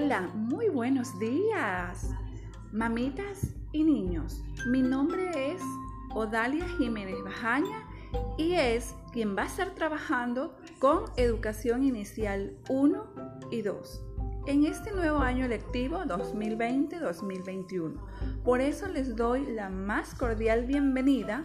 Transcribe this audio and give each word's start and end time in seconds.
Hola, 0.00 0.30
muy 0.32 0.68
buenos 0.68 1.18
días, 1.18 2.10
mamitas 2.70 3.48
y 3.72 3.82
niños. 3.82 4.44
Mi 4.68 4.80
nombre 4.80 5.52
es 5.52 5.60
Odalia 6.14 6.68
Jiménez 6.78 7.16
Bajaña 7.24 7.82
y 8.36 8.52
es 8.52 8.94
quien 9.12 9.36
va 9.36 9.42
a 9.42 9.46
estar 9.46 9.74
trabajando 9.74 10.56
con 10.78 11.06
Educación 11.16 11.82
Inicial 11.82 12.56
1 12.68 13.06
y 13.50 13.62
2 13.62 14.04
en 14.46 14.64
este 14.64 14.92
nuevo 14.92 15.18
año 15.18 15.46
lectivo 15.48 15.98
2020-2021. 16.04 17.94
Por 18.44 18.60
eso 18.60 18.86
les 18.86 19.16
doy 19.16 19.46
la 19.46 19.68
más 19.68 20.14
cordial 20.14 20.64
bienvenida 20.64 21.44